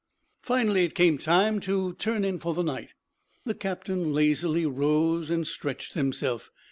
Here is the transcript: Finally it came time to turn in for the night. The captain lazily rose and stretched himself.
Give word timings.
Finally 0.41 0.83
it 0.85 0.95
came 0.95 1.19
time 1.19 1.59
to 1.59 1.93
turn 1.93 2.25
in 2.25 2.39
for 2.39 2.55
the 2.55 2.63
night. 2.63 2.95
The 3.45 3.53
captain 3.53 4.13
lazily 4.15 4.65
rose 4.65 5.29
and 5.29 5.45
stretched 5.45 5.93
himself. 5.93 6.49